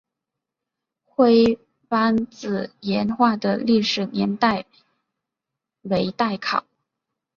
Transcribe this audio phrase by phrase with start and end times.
[1.05, 4.65] 灰湾子岩画的历史年代
[5.83, 6.65] 为待考。